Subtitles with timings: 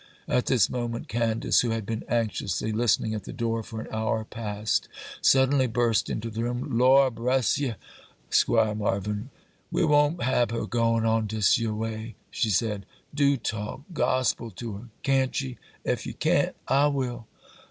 [0.27, 4.25] At this moment, Candace, who had been anxiously listening at the door for an hour
[4.25, 4.87] past,
[5.21, 6.75] suddenly burst into the room.
[6.75, 7.75] 'Lor' bress ye,
[8.31, 9.29] Squire Marvyn,
[9.69, 12.87] we won't hab her goin' on dis yer way,' she said.
[13.13, 17.27] 'Do talk gospel to her, can't ye—ef you can't, I will.